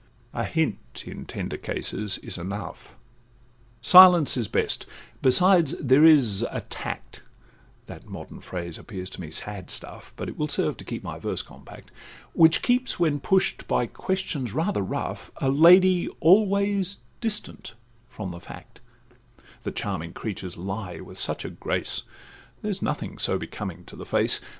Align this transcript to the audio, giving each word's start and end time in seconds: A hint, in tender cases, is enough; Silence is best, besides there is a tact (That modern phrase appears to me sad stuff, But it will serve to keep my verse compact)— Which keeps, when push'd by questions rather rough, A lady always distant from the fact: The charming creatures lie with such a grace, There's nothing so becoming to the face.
A 0.33 0.45
hint, 0.45 1.03
in 1.05 1.27
tender 1.27 1.57
cases, 1.57 2.17
is 2.23 2.39
enough; 2.39 2.95
Silence 3.83 4.35
is 4.35 4.47
best, 4.47 4.87
besides 5.21 5.75
there 5.79 6.03
is 6.03 6.41
a 6.49 6.61
tact 6.71 7.21
(That 7.85 8.07
modern 8.09 8.39
phrase 8.41 8.79
appears 8.79 9.11
to 9.11 9.21
me 9.21 9.29
sad 9.29 9.69
stuff, 9.69 10.11
But 10.15 10.27
it 10.27 10.39
will 10.39 10.47
serve 10.47 10.77
to 10.77 10.83
keep 10.85 11.03
my 11.03 11.19
verse 11.19 11.43
compact)— 11.43 11.91
Which 12.33 12.63
keeps, 12.63 12.99
when 12.99 13.19
push'd 13.19 13.67
by 13.67 13.85
questions 13.85 14.53
rather 14.53 14.81
rough, 14.81 15.29
A 15.37 15.49
lady 15.51 16.07
always 16.19 17.01
distant 17.19 17.75
from 18.09 18.31
the 18.31 18.39
fact: 18.39 18.81
The 19.61 19.71
charming 19.71 20.13
creatures 20.13 20.57
lie 20.57 20.99
with 20.99 21.19
such 21.19 21.45
a 21.45 21.49
grace, 21.51 22.01
There's 22.63 22.81
nothing 22.81 23.19
so 23.19 23.37
becoming 23.37 23.85
to 23.85 23.95
the 23.95 24.07
face. 24.07 24.41